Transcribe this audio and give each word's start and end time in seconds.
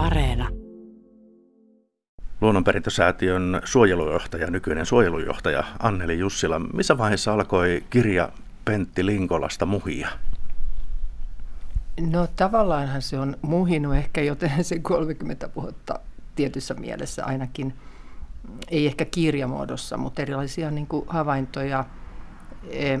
Areena. 0.00 0.48
Luonnonperintösäätiön 2.40 3.60
suojelujohtaja, 3.64 4.50
nykyinen 4.50 4.86
suojelujohtaja 4.86 5.64
Anneli 5.78 6.18
Jussila. 6.18 6.58
Missä 6.58 6.98
vaiheessa 6.98 7.32
alkoi 7.32 7.84
kirja 7.90 8.28
Pentti 8.64 9.06
Linkolasta 9.06 9.66
muhia? 9.66 10.08
No 12.00 12.26
tavallaanhan 12.36 13.02
se 13.02 13.18
on 13.18 13.36
muhinut 13.42 13.94
ehkä 13.94 14.20
joten 14.20 14.64
se 14.64 14.78
30 14.78 15.48
vuotta 15.56 16.00
tietyssä 16.36 16.74
mielessä 16.74 17.24
ainakin. 17.24 17.74
Ei 18.68 18.86
ehkä 18.86 19.04
kirjamuodossa, 19.04 19.96
mutta 19.96 20.22
erilaisia 20.22 20.70
niin 20.70 20.86
kuin 20.86 21.04
havaintoja. 21.08 21.84
E, 22.70 22.98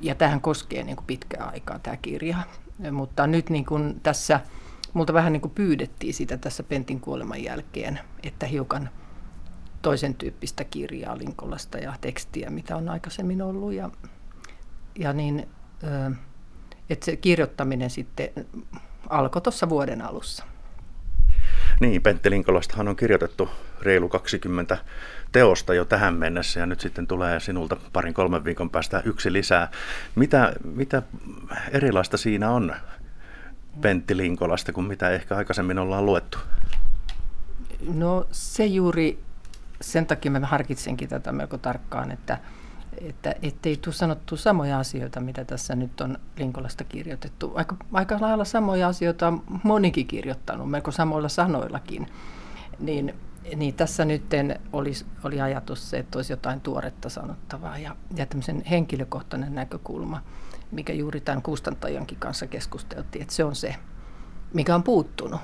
ja 0.00 0.14
tähän 0.14 0.40
koskee 0.40 0.82
niin 0.82 0.96
kuin 0.96 1.06
pitkää 1.06 1.44
aikaa 1.52 1.78
tämä 1.78 1.96
kirja. 1.96 2.36
Mutta 2.92 3.26
nyt 3.26 3.50
niin 3.50 3.64
kuin 3.64 4.00
tässä– 4.02 4.40
multa 4.94 5.12
vähän 5.12 5.32
niin 5.32 5.40
kuin 5.40 5.54
pyydettiin 5.54 6.14
sitä 6.14 6.36
tässä 6.36 6.62
Pentin 6.62 7.00
kuoleman 7.00 7.44
jälkeen, 7.44 8.00
että 8.22 8.46
hiukan 8.46 8.90
toisen 9.82 10.14
tyyppistä 10.14 10.64
kirjaa 10.64 11.18
Linkolasta 11.18 11.78
ja 11.78 11.94
tekstiä, 12.00 12.50
mitä 12.50 12.76
on 12.76 12.88
aikaisemmin 12.88 13.42
ollut. 13.42 13.72
Ja, 13.72 13.90
ja 14.98 15.12
niin, 15.12 15.48
että 16.90 17.04
se 17.04 17.16
kirjoittaminen 17.16 17.90
sitten 17.90 18.28
alkoi 19.08 19.42
tuossa 19.42 19.68
vuoden 19.68 20.02
alussa. 20.02 20.44
Niin, 21.80 22.02
Pentti 22.02 22.30
Linkolastahan 22.30 22.88
on 22.88 22.96
kirjoitettu 22.96 23.48
reilu 23.82 24.08
20 24.08 24.78
teosta 25.32 25.74
jo 25.74 25.84
tähän 25.84 26.14
mennessä 26.14 26.60
ja 26.60 26.66
nyt 26.66 26.80
sitten 26.80 27.06
tulee 27.06 27.40
sinulta 27.40 27.76
parin 27.92 28.14
kolmen 28.14 28.44
viikon 28.44 28.70
päästä 28.70 29.02
yksi 29.04 29.32
lisää. 29.32 29.70
Mitä, 30.14 30.52
mitä 30.64 31.02
erilaista 31.70 32.16
siinä 32.16 32.50
on 32.50 32.74
Pentti 33.80 34.16
Linkolasta 34.16 34.72
kuin 34.72 34.86
mitä 34.86 35.10
ehkä 35.10 35.36
aikaisemmin 35.36 35.78
ollaan 35.78 36.06
luettu? 36.06 36.38
No 37.94 38.26
se 38.30 38.66
juuri, 38.66 39.18
sen 39.80 40.06
takia 40.06 40.30
mä 40.30 40.40
harkitsenkin 40.40 41.08
tätä 41.08 41.32
melko 41.32 41.58
tarkkaan, 41.58 42.10
että, 42.10 42.38
että 43.00 43.34
ettei 43.42 43.76
tule 43.76 43.94
sanottu 43.94 44.36
samoja 44.36 44.78
asioita, 44.78 45.20
mitä 45.20 45.44
tässä 45.44 45.74
nyt 45.76 46.00
on 46.00 46.18
Linkolasta 46.38 46.84
kirjoitettu. 46.84 47.52
Aika, 47.54 47.76
aika 47.92 48.20
lailla 48.20 48.44
samoja 48.44 48.88
asioita 48.88 49.28
on 49.28 49.42
monikin 49.62 50.06
kirjoittanut, 50.06 50.70
melko 50.70 50.90
samoilla 50.90 51.28
sanoillakin. 51.28 52.06
Niin, 52.80 53.14
niin 53.56 53.74
tässä 53.74 54.04
nyt 54.04 54.22
oli, 54.72 54.92
oli 55.24 55.40
ajatus 55.40 55.90
se, 55.90 55.98
että 55.98 56.18
olisi 56.18 56.32
jotain 56.32 56.60
tuoretta 56.60 57.08
sanottavaa 57.08 57.78
ja, 57.78 57.96
ja 58.16 58.26
tämmöisen 58.26 58.64
henkilökohtainen 58.64 59.54
näkökulma– 59.54 60.22
mikä 60.74 60.92
juuri 60.92 61.20
tämän 61.20 61.42
kustantajankin 61.42 62.18
kanssa 62.18 62.46
keskusteltiin, 62.46 63.22
että 63.22 63.34
se 63.34 63.44
on 63.44 63.56
se, 63.56 63.74
mikä 64.52 64.74
on 64.74 64.82
puuttunut. 64.82 65.40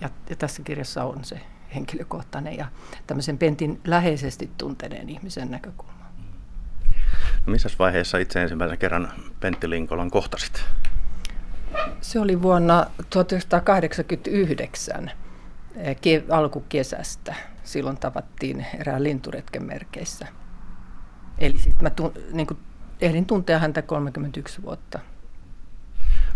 Ja, 0.00 0.10
ja 0.30 0.36
tässä 0.36 0.62
kirjassa 0.62 1.04
on 1.04 1.24
se 1.24 1.40
henkilökohtainen 1.74 2.56
ja 2.56 2.66
tämmöisen 3.06 3.38
Pentin 3.38 3.80
läheisesti 3.84 4.50
tunteneen 4.58 5.08
ihmisen 5.08 5.50
näkökulma. 5.50 6.00
No 7.46 7.50
missä 7.50 7.68
vaiheessa 7.78 8.18
itse 8.18 8.42
ensimmäisen 8.42 8.78
kerran 8.78 9.12
Pentti 9.40 9.70
Linkolan 9.70 10.10
kohtasit? 10.10 10.64
Se 12.00 12.20
oli 12.20 12.42
vuonna 12.42 12.86
1989 13.10 15.10
eh, 15.76 16.22
alkukesästä. 16.30 17.34
Silloin 17.64 17.96
tavattiin 17.96 18.66
erään 18.78 19.02
linturetken 19.02 19.64
merkeissä. 19.64 20.26
Eli 21.38 21.58
sitten 21.58 21.82
mä 21.82 21.90
tun, 21.90 22.12
niin 22.32 22.46
ehdin 23.00 23.26
tuntea 23.26 23.58
häntä 23.58 23.82
31 23.82 24.62
vuotta. 24.62 24.98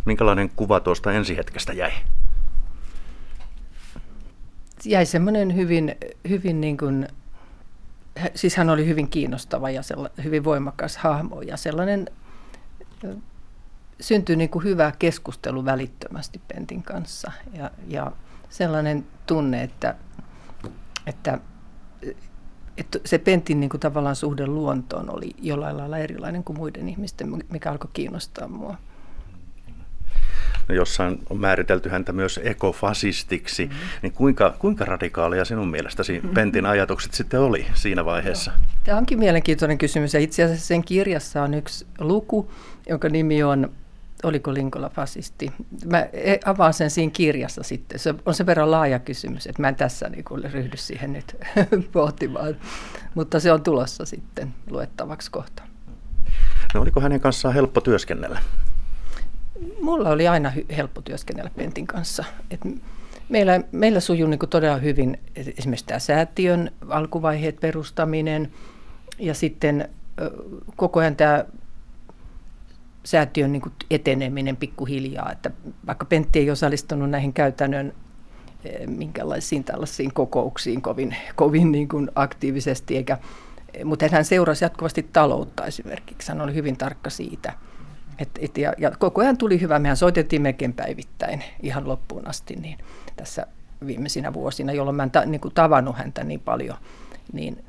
Minkälainen 0.05 0.51
kuva 0.57 0.81
tuosta 0.81 1.13
ensihetkestä 1.13 1.73
jäi? 1.73 1.93
Jäi 4.85 5.07
semmoinen 5.07 5.57
hyvin, 5.57 5.97
hyvin 6.29 6.61
niin 6.61 6.77
kuin, 6.77 7.09
siis 8.35 8.57
hän 8.57 8.71
oli 8.71 8.87
hyvin 8.87 9.09
kiinnostava 9.09 9.71
ja 9.71 9.83
hyvin 10.25 10.45
voimakas 10.45 10.97
hahmo 10.97 11.43
ja 11.43 11.57
sellainen 11.57 12.09
syntyi 14.01 14.37
niin 14.37 14.51
kuin 14.51 14.65
hyvä 14.65 14.93
keskustelu 14.99 15.65
välittömästi 15.65 16.41
Pentin 16.49 16.83
kanssa 16.83 17.33
ja, 17.53 17.71
ja 17.89 18.13
sellainen 18.55 19.07
tunne, 19.27 19.63
että, 19.63 19.95
että 21.07 21.39
että 22.77 22.99
se 23.05 23.19
Pentin 23.19 23.61
niin 23.61 23.71
kuin 23.71 23.81
tavallaan 23.81 24.17
suhde 24.17 24.47
luontoon 24.47 25.17
oli 25.17 25.31
jollain 25.39 25.77
lailla 25.77 25.99
erilainen 25.99 26.45
kuin 26.45 26.59
muiden 26.59 26.89
ihmisten, 26.89 27.45
mikä 27.53 27.71
alkoi 27.71 27.91
kiinnostaa 27.93 28.49
mua. 28.49 28.77
No 30.69 30.75
jossain 30.75 31.19
on 31.31 31.39
määritelty 31.41 31.89
häntä 31.89 32.13
myös 32.13 32.41
ekofasistiksi, 32.43 33.67
mm-hmm. 33.67 33.81
niin 34.03 34.13
kuinka, 34.13 34.55
kuinka 34.59 34.85
radikaalia 34.85 35.45
sinun 35.45 35.69
mielestäsi 35.69 36.13
mm-hmm. 36.13 36.35
Pentin 36.35 36.67
ajatukset 36.67 37.15
sitten 37.15 37.41
oli 37.41 37.67
siinä 37.75 38.05
vaiheessa? 38.05 38.53
Tämä 38.85 38.99
onkin 38.99 39.19
mielenkiintoinen 39.19 39.79
kysymys 39.79 40.15
ja 40.15 40.21
itse 40.21 40.43
asiassa 40.43 40.67
sen 40.67 40.85
kirjassa 40.85 41.43
on 41.43 41.55
yksi 41.55 41.87
luku, 41.99 42.51
jonka 42.89 43.09
nimi 43.09 43.43
on 43.43 43.71
oliko 44.25 44.55
Linkola 44.55 44.89
fasisti. 44.89 45.53
Mä 45.85 46.01
e, 46.13 46.39
avaan 46.45 46.75
sen 46.75 46.91
siinä 46.91 47.11
kirjassa 47.11 47.63
sitten. 47.63 47.99
Se 47.99 48.15
on 48.27 48.35
sen 48.35 48.47
verran 48.47 48.71
laaja 48.71 48.99
kysymys, 48.99 49.47
että 49.47 49.63
mä 49.63 49.69
en 49.69 49.77
tässä 49.77 50.09
niin 50.09 50.25
kuin 50.25 50.53
ryhdy 50.53 50.77
siihen 50.77 51.13
nyt 51.13 51.37
pohtimaan. 51.93 52.57
Mutta 53.15 53.41
se 53.41 53.53
on 53.53 53.63
tulossa 53.63 54.05
sitten 54.05 54.55
luettavaksi 54.71 55.31
kohta. 55.31 55.63
No 56.75 56.81
oliko 56.81 57.01
hänen 57.01 57.21
kanssaan 57.21 57.55
helppo 57.55 57.81
työskennellä? 57.81 58.41
Mulla 59.81 60.09
oli 60.09 60.29
aina 60.29 60.53
hy- 60.57 60.75
helppo 60.75 61.03
työskennellä 61.03 61.51
Pentin 61.57 61.87
kanssa. 61.87 62.25
Et 62.51 62.61
meillä, 63.29 63.61
meillä 63.73 64.01
sujuu 64.01 64.29
niin 64.29 64.39
todella 64.51 64.77
hyvin 64.77 65.21
esimerkiksi 65.59 65.87
tämä 65.87 65.99
säätiön 65.99 66.71
alkuvaiheet 66.89 67.61
perustaminen 67.61 68.53
ja 69.19 69.35
sitten 69.35 69.89
koko 70.77 71.01
ajan 71.01 71.17
tämä 71.17 71.45
säätiön 73.05 73.53
niin 73.53 73.63
kuin 73.63 73.73
eteneminen 73.91 74.57
pikkuhiljaa, 74.57 75.33
että 75.33 75.51
vaikka 75.87 76.05
Pentti 76.05 76.39
ei 76.39 76.51
osallistunut 76.51 77.11
näihin 77.11 77.33
käytännön 77.33 77.93
eh, 78.65 78.87
minkälaisiin 78.87 79.65
tällaisiin 79.65 80.15
kokouksiin 80.15 80.83
kovin, 80.83 81.17
kovin 81.37 81.73
niin 81.73 81.89
kuin 81.89 82.11
aktiivisesti, 82.15 82.97
eikä, 82.97 83.19
mutta 83.85 84.07
hän 84.13 84.25
seurasi 84.25 84.65
jatkuvasti 84.65 85.09
taloutta 85.13 85.67
esimerkiksi, 85.67 86.29
hän 86.29 86.41
oli 86.41 86.55
hyvin 86.55 86.77
tarkka 86.77 87.11
siitä. 87.11 87.53
Et, 88.19 88.29
et, 88.39 88.59
ja, 88.59 88.73
ja 88.79 88.91
koko 88.91 89.21
ajan 89.21 89.39
tuli 89.39 89.61
hyvä, 89.61 89.79
mehän 89.79 89.97
soitettiin 89.97 90.43
melkein 90.43 90.73
päivittäin 90.73 91.45
ihan 91.63 91.89
loppuun 91.89 92.29
asti 92.29 92.57
niin 92.57 92.79
tässä 93.17 93.47
viimeisinä 93.87 94.33
vuosina, 94.33 94.73
jolloin 94.73 94.97
mä 94.97 95.03
en 95.03 95.11
ta, 95.11 95.27
niin 95.27 95.41
kuin 95.41 95.55
tavannut 95.55 95.97
häntä 95.97 96.25
niin 96.25 96.41
paljon, 96.41 96.77
niin 97.33 97.65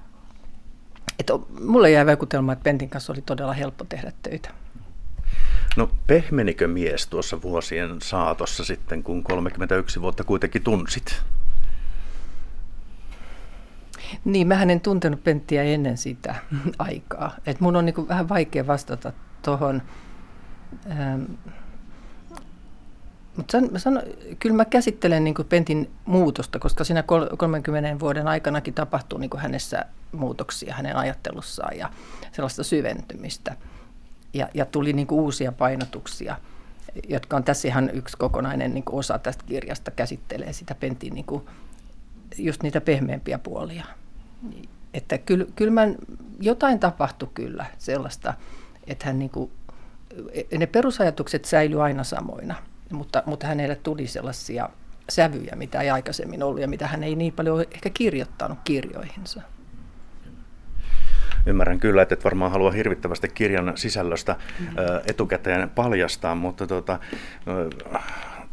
että 1.19 1.34
mulle 1.62 1.91
jäi 1.91 2.06
vaikutelma, 2.06 2.53
että 2.53 2.63
Pentin 2.63 2.90
kanssa 2.90 3.13
oli 3.13 3.22
todella 3.22 3.53
helppo 3.53 3.85
tehdä 3.85 4.12
töitä. 4.24 4.50
No 5.75 5.90
pehmenikö 6.08 6.68
mies 6.68 7.08
tuossa 7.08 7.41
vuosien 7.41 8.02
saatossa 8.02 8.66
sitten, 8.66 9.03
kun 9.03 9.24
31 9.24 10.02
vuotta 10.02 10.24
kuitenkin 10.24 10.63
tunsit? 10.63 11.22
Niin, 14.25 14.47
mä 14.47 14.62
en 14.62 14.81
tuntenut 14.81 15.24
Penttiä 15.24 15.63
ennen 15.63 15.97
sitä 15.97 16.36
aikaa. 16.80 17.36
Et 17.46 17.59
mun 17.59 17.75
on 17.75 17.86
niin 17.86 18.08
vähän 18.08 18.30
vaikea 18.30 18.68
vastata 18.68 19.13
tuohon. 19.41 19.81
Mutta 23.38 23.57
sanon, 23.78 24.03
kyllä 24.40 24.56
mä 24.56 24.66
käsittelen 24.66 25.24
niin 25.24 25.36
Pentin 25.50 25.92
muutosta, 26.06 26.59
koska 26.59 26.84
siinä 26.84 27.03
30 27.38 28.00
vuoden 28.00 28.28
aikanakin 28.28 28.74
tapahtuu 28.74 29.19
niin 29.19 29.30
hänessä 29.38 29.86
muutoksia 30.12 30.75
hänen 30.75 30.96
ajattelussaan 30.96 31.78
ja 31.78 31.90
sellaista 32.31 32.63
syventymistä 32.63 33.56
ja, 34.35 34.50
ja 34.53 34.66
tuli 34.66 34.94
niin 34.94 35.07
kuin 35.07 35.22
uusia 35.22 35.51
painotuksia, 35.51 36.38
jotka 37.09 37.38
on 37.38 37.44
tässä 37.44 37.68
ihan 37.68 37.90
yksi 37.94 38.18
kokonainen 38.18 38.73
niin 38.73 38.84
kuin 38.84 39.00
osa 39.00 39.19
tästä 39.19 39.44
kirjasta, 39.46 39.91
käsittelee 39.91 40.53
sitä 40.53 40.75
Pentin 40.75 41.13
niin 41.13 41.25
kuin, 41.25 41.45
just 42.38 42.63
niitä 42.63 42.81
pehmeämpiä 42.81 43.39
puolia. 43.39 43.86
Että 44.94 45.18
kyllä, 45.18 45.45
kyllä 45.56 45.71
mä, 45.71 45.88
jotain 46.39 46.80
tapahtui 46.80 47.30
kyllä 47.33 47.65
sellaista, 47.77 48.33
että 48.88 49.06
hän 49.06 49.19
niin 49.19 49.30
kuin, 49.30 49.51
ne 50.57 50.65
perusajatukset 50.65 51.45
säilyi 51.45 51.80
aina 51.80 52.04
samoina, 52.04 52.56
mutta, 52.92 53.24
mutta 53.25 53.48
hänelle 53.48 53.75
tuli 53.75 54.07
sellaisia 54.07 54.69
sävyjä, 55.10 55.56
mitä 55.56 55.81
ei 55.81 55.89
aikaisemmin 55.89 56.44
ollut 56.44 56.62
ja 56.62 56.68
mitä 56.68 56.88
hän 56.88 57.04
ei 57.04 57.15
niin 57.15 57.33
paljon 57.33 57.65
ehkä 57.71 57.89
kirjoittanut 57.89 58.57
kirjoihinsa. 58.63 59.42
Ymmärrän 61.45 61.80
kyllä, 61.80 62.01
että 62.01 62.13
et 62.13 62.24
varmaan 62.24 62.51
halua 62.51 62.71
hirvittävästi 62.71 63.30
kirjan 63.30 63.74
sisällöstä 63.75 64.36
mm-hmm. 64.59 64.75
etukäteen 65.07 65.69
paljastaa, 65.69 66.36
mutta 66.36 66.68
tuota, 66.68 67.00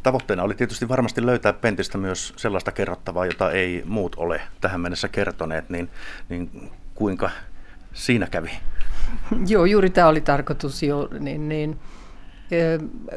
tavoitteena 0.02 0.42
oli 0.42 0.54
tietysti 0.54 0.88
varmasti 0.88 1.26
löytää 1.26 1.52
Pentistä 1.52 1.98
myös 1.98 2.32
sellaista 2.36 2.72
kerrottavaa, 2.72 3.26
jota 3.26 3.50
ei 3.50 3.82
muut 3.86 4.14
ole 4.16 4.40
tähän 4.60 4.80
mennessä 4.80 5.08
kertoneet, 5.08 5.70
niin, 5.70 5.90
niin 6.28 6.70
kuinka 6.94 7.30
siinä 7.92 8.26
kävi? 8.26 8.50
Joo, 9.46 9.64
juuri 9.64 9.90
tämä 9.90 10.08
oli 10.08 10.20
tarkoitus 10.20 10.82
jo, 10.82 11.08
niin, 11.20 11.48
niin 11.48 11.78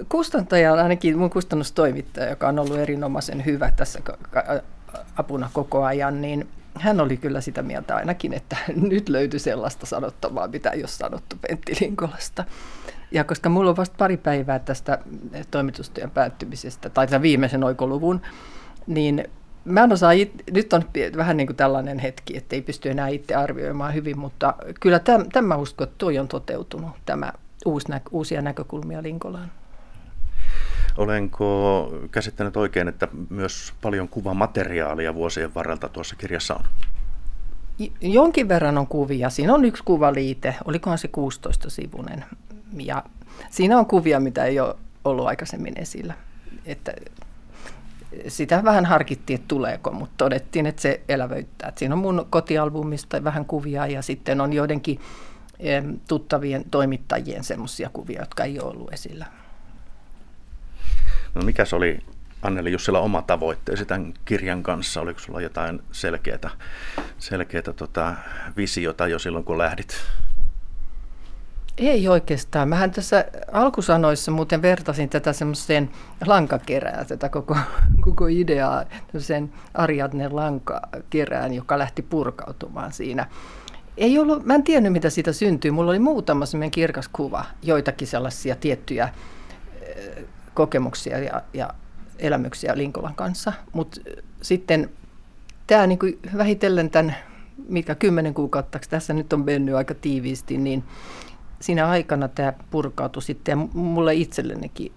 Kustantaja 0.10 0.74
on 0.74 0.80
ainakin 0.80 1.18
mun 1.18 1.30
kustannustoimittaja, 1.30 2.30
joka 2.30 2.48
on 2.48 2.60
ollut 2.60 2.78
erinomaisen 2.78 3.45
hyvä 3.45 3.71
tässä 3.71 4.00
apuna 5.16 5.50
koko 5.54 5.83
ajan, 5.83 6.21
niin 6.21 6.48
hän 6.75 7.01
oli 7.01 7.18
kyllä 7.18 7.42
sitä 7.42 7.62
mieltä 7.62 7.95
ainakin, 7.95 8.33
että 8.33 8.57
nyt 8.89 9.10
löytyi 9.10 9.39
sellaista 9.39 9.86
sanottavaa, 9.86 10.48
mitä 10.48 10.69
ei 10.69 10.81
ole 10.81 10.88
sanottu 10.88 11.36
Pentti 11.42 11.74
Linkolasta. 11.81 12.44
Ja 13.12 13.24
koska 13.24 13.50
mulla 13.50 13.69
on 13.69 13.77
vasta 13.77 13.95
pari 13.98 14.18
päivää 14.18 14.60
tästä 14.60 15.00
toimitustyön 15.51 16.12
päättymisestä, 16.12 16.89
tai 16.89 17.07
tämän 17.07 17.22
viimeisen 17.22 17.63
oikoluvun, 17.63 18.22
niin 18.88 19.27
mä 19.66 19.83
en 19.83 19.94
osaa, 19.94 20.12
it, 20.12 20.44
nyt 20.51 20.74
on 20.74 20.83
vähän 21.18 21.38
niin 21.38 21.48
kuin 21.48 21.57
tällainen 21.57 22.00
hetki, 22.00 22.38
että 22.38 22.56
ei 22.56 22.62
pysty 22.62 22.89
enää 22.89 23.07
itse 23.07 23.36
arvioimaan 23.36 23.94
hyvin, 23.94 24.19
mutta 24.19 24.54
kyllä 24.80 25.00
tämä, 25.00 25.25
tämä 25.33 25.56
usko, 25.56 25.83
että 25.83 25.95
tuo 25.98 26.12
on 26.19 26.28
toteutunut, 26.28 26.92
tämä 27.06 27.33
uusi, 27.66 27.88
uusia 28.12 28.42
näkökulmia 28.42 29.04
Linkolaan. 29.04 29.51
Olenko 30.97 31.89
käsittänyt 32.12 32.57
oikein, 32.57 32.88
että 32.88 33.07
myös 33.30 33.74
paljon 33.81 34.09
kuvamateriaalia 34.09 35.15
vuosien 35.15 35.53
varrelta 35.53 35.89
tuossa 35.89 36.15
kirjassa 36.15 36.56
on? 36.56 36.63
Jonkin 38.01 38.47
verran 38.47 38.77
on 38.77 38.88
kuvia. 38.88 39.30
Siinä 39.30 39.53
on 39.53 39.65
yksi 39.65 39.83
kuvaliite, 39.83 40.56
olikohan 40.65 40.97
se 40.97 41.09
16-sivunen. 41.18 42.25
Ja 42.80 43.03
siinä 43.50 43.77
on 43.77 43.86
kuvia, 43.86 44.19
mitä 44.19 44.45
ei 44.45 44.59
ole 44.59 44.75
ollut 45.03 45.27
aikaisemmin 45.27 45.74
esillä. 45.77 46.13
Että 46.65 46.94
sitä 48.27 48.63
vähän 48.63 48.86
harkittiin, 48.86 49.39
että 49.39 49.47
tuleeko, 49.47 49.92
mutta 49.92 50.13
todettiin, 50.18 50.65
että 50.65 50.81
se 50.81 51.01
elävöittää. 51.09 51.69
Että 51.69 51.80
siinä 51.80 51.95
on 51.95 52.01
mun 52.01 52.25
kotialbumista 52.30 53.24
vähän 53.24 53.45
kuvia 53.45 53.88
ja 53.88 54.01
sitten 54.01 54.42
on 54.42 54.53
joidenkin 54.53 55.00
tuttavien 56.07 56.63
toimittajien 56.71 57.44
semmoisia 57.44 57.89
kuvia, 57.94 58.21
jotka 58.21 58.44
ei 58.44 58.59
ole 58.59 58.71
ollut 58.71 58.94
esillä. 58.94 59.25
No 61.36 61.42
mikä 61.42 61.64
oli 61.74 62.00
Anneli 62.42 62.72
Jussila 62.72 63.00
oma 63.00 63.22
tavoitteesi 63.22 63.86
tämän 63.86 64.14
kirjan 64.26 64.64
kanssa? 64.64 65.02
Oliko 65.02 65.20
sulla 65.20 65.42
jotain 65.42 65.82
selkeää, 65.92 66.50
selkeää 67.20 67.64
tota, 67.76 68.14
visiota 68.58 69.08
jo 69.08 69.20
silloin, 69.20 69.46
kun 69.46 69.58
lähdit? 69.58 69.96
Ei 71.78 72.08
oikeastaan. 72.08 72.70
Mähän 72.70 72.92
tässä 72.92 73.26
alkusanoissa 73.52 74.32
muuten 74.32 74.62
vertasin 74.62 75.10
tätä 75.10 75.34
semmoiseen 75.34 75.90
lankakerään, 76.26 77.08
tätä 77.08 77.30
koko, 77.30 77.58
koko 78.02 78.28
ideaa, 78.28 78.84
sen 79.18 79.54
Ariadne 79.74 80.30
lankakerään, 80.30 81.54
joka 81.54 81.80
lähti 81.80 82.02
purkautumaan 82.02 82.92
siinä. 82.94 83.28
Ei 83.98 84.20
ollut, 84.20 84.46
mä 84.46 84.56
en 84.56 84.64
tiennyt, 84.64 84.94
mitä 84.94 85.10
siitä 85.10 85.34
syntyy. 85.34 85.72
Mulla 85.72 85.92
oli 85.92 86.00
muutama 86.00 86.46
semmoinen 86.46 86.72
kirkas 86.72 87.08
kuva, 87.08 87.46
joitakin 87.64 88.08
sellaisia 88.08 88.56
tiettyjä 88.56 89.10
kokemuksia 90.56 91.19
ja, 91.19 91.42
ja 91.54 91.69
elämyksiä 92.19 92.78
Linkolan 92.78 93.16
kanssa. 93.16 93.54
Mutta 93.74 94.02
sitten 94.42 94.90
tämä 95.68 95.88
niin 95.88 96.00
vähitellen 96.38 96.90
tämän, 96.90 97.16
mikä 97.69 97.96
kymmenen 97.96 98.34
kuukautta 98.34 98.80
tässä 98.90 99.13
nyt 99.13 99.34
on 99.34 99.46
mennyt 99.46 99.75
aika 99.75 99.94
tiiviisti, 99.94 100.57
niin 100.57 100.84
siinä 101.60 101.88
aikana 101.88 102.28
tämä 102.28 102.54
purkautui 102.72 103.22
sitten 103.22 103.60
ja 103.60 103.68
mulle 103.74 104.13
itsellenikin 104.13 104.92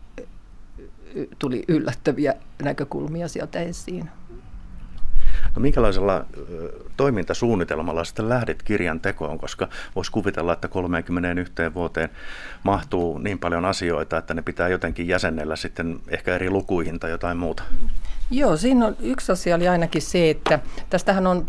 tuli 1.38 1.64
yllättäviä 1.68 2.34
näkökulmia 2.62 3.28
sieltä 3.28 3.60
esiin. 3.60 4.10
No 5.58 5.62
minkälaisella 5.62 6.24
toimintasuunnitelmalla 6.96 8.04
sitten 8.04 8.28
lähdit 8.28 8.62
kirjan 8.62 9.00
tekoon, 9.00 9.38
koska 9.38 9.68
voisi 9.96 10.12
kuvitella, 10.12 10.52
että 10.52 10.68
31 10.68 11.52
vuoteen 11.74 12.08
mahtuu 12.62 13.18
niin 13.18 13.38
paljon 13.38 13.64
asioita, 13.64 14.18
että 14.18 14.34
ne 14.34 14.42
pitää 14.42 14.68
jotenkin 14.68 15.08
jäsennellä 15.08 15.56
sitten 15.56 16.00
ehkä 16.08 16.34
eri 16.34 16.50
lukuihin 16.50 17.00
tai 17.00 17.10
jotain 17.10 17.36
muuta. 17.36 17.62
Joo, 18.30 18.56
siinä 18.56 18.86
on 18.86 18.96
yksi 19.00 19.32
asia 19.32 19.56
oli 19.56 19.68
ainakin 19.68 20.02
se, 20.02 20.30
että 20.30 20.58
tästähän 20.90 21.26
on, 21.26 21.46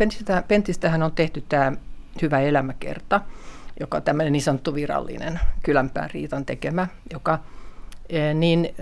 Pentistähän 0.47 1.03
on 1.03 1.11
tehty 1.11 1.43
tämä 1.49 1.71
hyvä 2.21 2.39
elämäkerta, 2.39 3.21
joka 3.79 3.97
on 3.97 4.03
tämmöinen 4.03 4.33
niin 4.33 4.41
sanottu 4.43 4.75
virallinen 4.75 5.39
kylänpään 5.63 6.09
riitan 6.13 6.45
tekemä, 6.45 6.87
joka 7.11 7.39
niin 8.33 8.75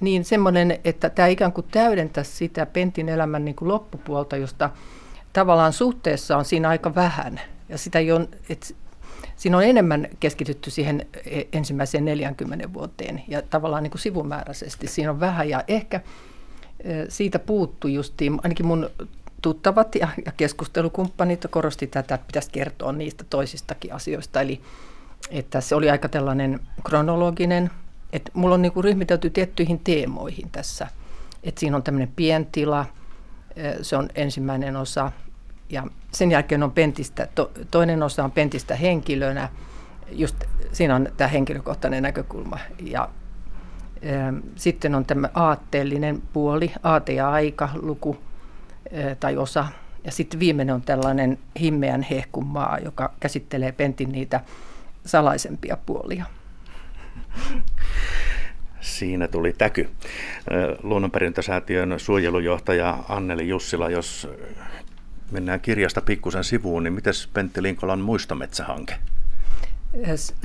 niin 0.00 0.24
semmoinen, 0.24 0.78
että 0.84 1.10
tämä 1.10 1.28
ikään 1.28 1.52
kuin 1.52 1.66
täydentäisi 1.70 2.32
sitä 2.32 2.66
Pentin 2.66 3.08
elämän 3.08 3.44
niin 3.44 3.54
kuin 3.54 3.68
loppupuolta, 3.68 4.36
josta 4.36 4.70
tavallaan 5.32 5.72
suhteessa 5.72 6.36
on 6.36 6.44
siinä 6.44 6.68
aika 6.68 6.94
vähän. 6.94 7.40
Ja 7.68 7.78
sitä 7.78 7.98
ei 7.98 8.12
ole, 8.12 8.28
että 8.48 8.66
siinä 9.36 9.56
on 9.56 9.64
enemmän 9.64 10.08
keskitytty 10.20 10.70
siihen 10.70 11.06
e, 11.26 11.42
ensimmäiseen 11.52 12.04
40 12.04 12.72
vuoteen 12.72 13.22
ja 13.28 13.42
tavallaan 13.42 13.82
niin 13.82 13.90
kuin 13.90 14.00
sivumääräisesti 14.00 14.86
siinä 14.86 15.10
on 15.10 15.20
vähän. 15.20 15.48
Ja 15.48 15.64
ehkä 15.68 16.00
e, 16.80 16.90
siitä 17.08 17.38
puuttu 17.38 17.88
justiin, 17.88 18.40
ainakin 18.42 18.66
mun 18.66 18.90
tuttavat 19.42 19.94
ja, 19.94 20.08
ja 20.26 20.32
keskustelukumppanit 20.36 21.46
korosti 21.50 21.86
tätä, 21.86 22.14
että 22.14 22.26
pitäisi 22.26 22.50
kertoa 22.52 22.92
niistä 22.92 23.24
toisistakin 23.30 23.92
asioista. 23.92 24.40
Eli 24.40 24.60
että 25.30 25.60
se 25.60 25.74
oli 25.74 25.90
aika 25.90 26.08
tällainen 26.08 26.60
kronologinen– 26.84 27.70
et 28.14 28.30
mulla 28.34 28.54
on 28.54 28.62
niinku 28.62 28.82
ryhmitelty 28.82 29.30
tiettyihin 29.30 29.80
teemoihin 29.84 30.50
tässä. 30.50 30.86
Et 31.42 31.58
siinä 31.58 31.76
on 31.76 31.82
tämmöinen 31.82 32.12
pientila, 32.16 32.86
se 33.82 33.96
on 33.96 34.08
ensimmäinen 34.14 34.76
osa. 34.76 35.12
Ja 35.70 35.86
sen 36.12 36.30
jälkeen 36.30 36.62
on 36.62 36.72
pentistä, 36.72 37.28
to, 37.34 37.50
toinen 37.70 38.02
osa 38.02 38.24
on 38.24 38.30
pentistä 38.30 38.76
henkilönä. 38.76 39.48
Just 40.12 40.36
siinä 40.72 40.94
on 40.96 41.08
tämä 41.16 41.28
henkilökohtainen 41.28 42.02
näkökulma. 42.02 42.58
Ja 42.80 43.08
sitten 44.56 44.94
on 44.94 45.04
tämä 45.04 45.28
aatteellinen 45.34 46.22
puoli, 46.32 46.72
aate 46.82 47.12
ja 47.12 47.30
aika, 47.30 47.68
luku 47.74 48.16
tai 49.20 49.36
osa. 49.36 49.66
Ja 50.04 50.12
sitten 50.12 50.40
viimeinen 50.40 50.74
on 50.74 50.82
tällainen 50.82 51.38
himmeän 51.60 52.02
hehkumaa, 52.02 52.78
joka 52.78 53.12
käsittelee 53.20 53.72
pentin 53.72 54.12
niitä 54.12 54.40
salaisempia 55.06 55.76
puolia. 55.86 56.24
Siinä 58.84 59.28
tuli 59.28 59.52
täky. 59.52 59.88
Luonnonperintösäätiön 60.82 61.94
suojelujohtaja 61.96 62.98
Anneli 63.08 63.48
Jussila, 63.48 63.90
jos 63.90 64.28
mennään 65.30 65.60
kirjasta 65.60 66.00
pikkusen 66.00 66.44
sivuun, 66.44 66.82
niin 66.84 66.92
miten 66.92 67.12
Pentti 67.34 67.62
Linkolan 67.62 68.00
muistometsähanke? 68.00 68.94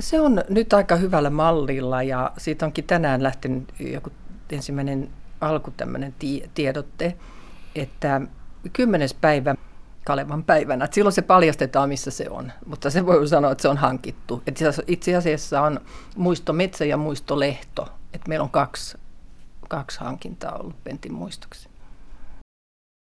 Se 0.00 0.20
on 0.20 0.42
nyt 0.48 0.72
aika 0.72 0.96
hyvällä 0.96 1.30
mallilla 1.30 2.02
ja 2.02 2.32
siitä 2.38 2.66
onkin 2.66 2.84
tänään 2.84 3.22
lähtenyt 3.22 3.74
joku 3.78 4.10
ensimmäinen 4.52 5.10
alku 5.40 5.70
tämmöinen 5.70 6.14
tiedotte, 6.54 7.16
että 7.74 8.20
kymmenes 8.72 9.14
päivä 9.14 9.54
Kalevan 10.04 10.44
päivänä. 10.44 10.84
Et 10.84 10.92
silloin 10.92 11.12
se 11.12 11.22
paljastetaan, 11.22 11.88
missä 11.88 12.10
se 12.10 12.30
on, 12.30 12.52
mutta 12.66 12.90
se 12.90 13.06
voi 13.06 13.28
sanoa, 13.28 13.52
että 13.52 13.62
se 13.62 13.68
on 13.68 13.76
hankittu. 13.76 14.42
Et 14.46 14.58
itse 14.86 15.16
asiassa 15.16 15.60
on 15.60 15.80
muistometsä 16.16 16.84
ja 16.84 16.96
muistolehto. 16.96 17.88
Et 18.12 18.28
meillä 18.28 18.42
on 18.42 18.50
kaksi, 18.50 18.98
kaksi 19.68 20.00
hankintaa 20.00 20.58
ollut 20.58 20.84
Pentin 20.84 21.12
muistoksi. 21.12 21.69